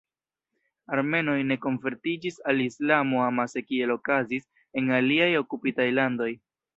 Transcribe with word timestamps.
Armenoj 0.95 1.35
ne 1.49 1.57
konvertiĝis 1.65 2.39
al 2.51 2.63
Islamo 2.65 3.21
amase 3.25 3.63
kiel 3.67 3.93
okazis 3.97 4.49
en 4.83 4.89
aliaj 5.01 5.29
okupitaj 5.43 5.87
landoj. 5.99 6.31